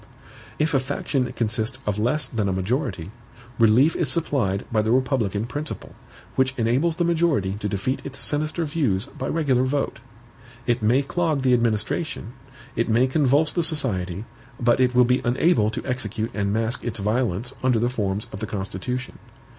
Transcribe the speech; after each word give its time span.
If 0.57 0.73
a 0.73 0.79
faction 0.79 1.31
consists 1.33 1.77
of 1.85 1.99
less 1.99 2.27
than 2.27 2.49
a 2.49 2.53
majority, 2.53 3.11
relief 3.59 3.95
is 3.95 4.09
supplied 4.09 4.65
by 4.71 4.81
the 4.81 4.89
republican 4.91 5.45
principle, 5.45 5.93
which 6.35 6.55
enables 6.57 6.95
the 6.95 7.03
majority 7.03 7.53
to 7.59 7.69
defeat 7.69 8.01
its 8.03 8.17
sinister 8.17 8.65
views 8.65 9.05
by 9.05 9.27
regular 9.27 9.61
vote. 9.61 9.99
It 10.65 10.81
may 10.81 11.03
clog 11.03 11.43
the 11.43 11.53
administration, 11.53 12.33
it 12.75 12.89
may 12.89 13.05
convulse 13.05 13.53
the 13.53 13.61
society; 13.61 14.25
but 14.59 14.79
it 14.79 14.95
will 14.95 15.05
be 15.05 15.21
unable 15.23 15.69
to 15.69 15.85
execute 15.85 16.31
and 16.33 16.51
mask 16.51 16.83
its 16.83 16.97
violence 16.97 17.53
under 17.61 17.77
the 17.77 17.87
forms 17.87 18.25
of 18.33 18.39
the 18.39 18.47
Constitution. 18.47 19.19